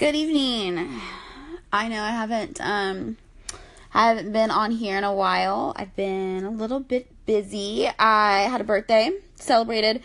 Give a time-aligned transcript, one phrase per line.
[0.00, 0.98] Good evening.
[1.70, 3.18] I know I haven't um
[3.92, 5.74] I haven't been on here in a while.
[5.76, 7.86] I've been a little bit busy.
[7.98, 9.96] I had a birthday, celebrated.
[9.96, 10.02] It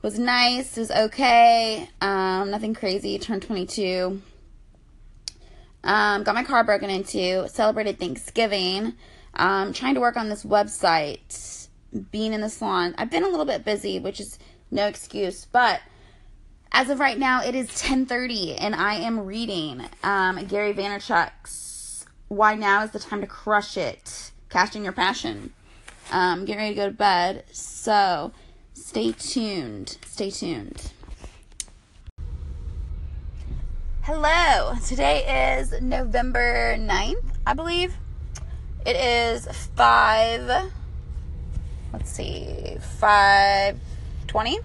[0.00, 0.78] was nice.
[0.78, 1.90] It was okay.
[2.00, 3.18] Um nothing crazy.
[3.18, 4.22] Turned 22.
[5.84, 7.46] Um got my car broken into.
[7.50, 8.94] Celebrated Thanksgiving.
[9.34, 11.68] Um trying to work on this website.
[12.10, 12.94] Being in the salon.
[12.96, 14.38] I've been a little bit busy, which is
[14.70, 15.82] no excuse, but
[16.72, 22.54] as of right now, it is 10:30, and I am reading um, Gary Vaynerchuk's "Why
[22.54, 25.52] Now Is the Time to Crush It: Casting Your Passion."
[26.10, 28.32] Um, getting ready to go to bed, so
[28.72, 29.98] stay tuned.
[30.06, 30.92] Stay tuned.
[34.02, 34.74] Hello.
[34.86, 37.94] Today is November 9th, I believe.
[38.86, 39.46] It is
[39.76, 40.72] 5
[41.92, 42.78] Let's see.
[43.00, 44.58] 5:20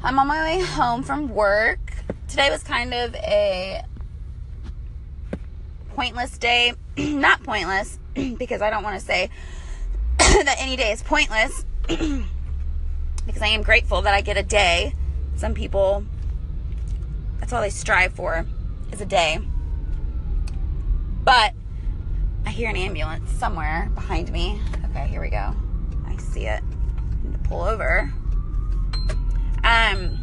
[0.00, 1.80] I'm on my way home from work.
[2.28, 3.82] Today was kind of a
[5.96, 6.74] pointless day.
[6.96, 7.98] Not pointless,
[8.38, 9.28] because I don't want to say
[10.18, 14.94] that any day is pointless, because I am grateful that I get a day.
[15.34, 16.04] Some people,
[17.40, 18.46] that's all they strive for,
[18.92, 19.40] is a day.
[21.24, 21.54] But
[22.46, 24.60] I hear an ambulance somewhere behind me.
[24.90, 25.56] Okay, here we go.
[26.06, 26.62] I see it.
[26.62, 28.12] I need to pull over.
[29.68, 30.18] Um,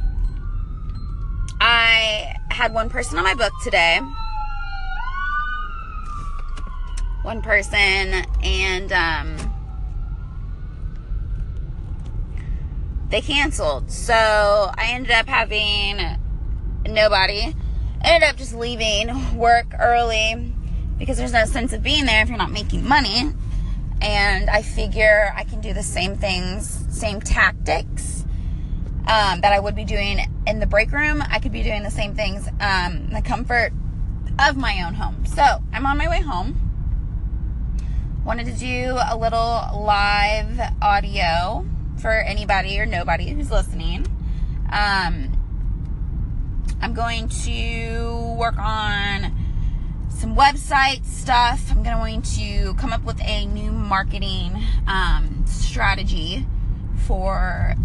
[1.62, 4.00] I had one person on my book today.
[7.22, 9.38] One person, and um,
[13.12, 13.92] they canceled.
[13.92, 16.02] So I ended up having
[16.88, 17.54] nobody.
[18.04, 20.56] Ended up just leaving work early
[20.98, 23.32] because there's no sense of being there if you're not making money.
[24.02, 28.15] And I figure I can do the same things, same tactics
[29.16, 31.92] um, that I would be doing in the break room, I could be doing the
[31.92, 33.72] same things um, in the comfort
[34.46, 35.26] of my own home.
[35.26, 36.60] So I'm on my way home.
[38.26, 41.66] Wanted to do a little live audio
[42.02, 44.06] for anybody or nobody who's listening.
[44.70, 45.32] Um,
[46.82, 49.34] I'm going to work on
[50.10, 51.72] some website stuff.
[51.72, 56.46] I'm going to come up with a new marketing um, strategy
[57.08, 57.76] for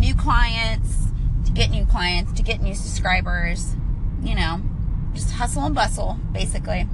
[0.00, 1.06] new clients,
[1.44, 3.76] to get new clients, to get new subscribers,
[4.22, 4.60] you know,
[5.14, 6.88] just hustle and bustle, basically.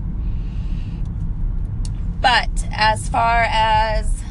[2.21, 4.23] But as far as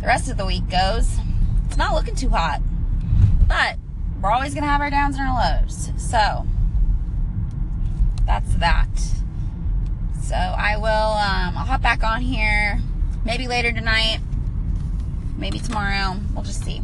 [0.00, 1.18] the rest of the week goes,
[1.66, 2.60] it's not looking too hot.
[3.48, 3.76] But
[4.20, 5.90] we're always going to have our downs and our lows.
[5.96, 6.46] So
[8.26, 8.88] that's that.
[10.22, 12.80] So I will, um, I'll hop back on here
[13.24, 14.20] maybe later tonight,
[15.36, 16.16] maybe tomorrow.
[16.34, 16.82] We'll just see.